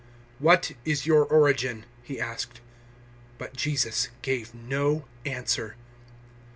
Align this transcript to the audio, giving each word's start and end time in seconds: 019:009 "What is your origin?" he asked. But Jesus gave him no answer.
019:009 0.37 0.39
"What 0.39 0.71
is 0.83 1.05
your 1.05 1.23
origin?" 1.25 1.85
he 2.01 2.19
asked. 2.19 2.59
But 3.37 3.55
Jesus 3.55 4.07
gave 4.23 4.49
him 4.49 4.67
no 4.67 5.05
answer. 5.27 5.75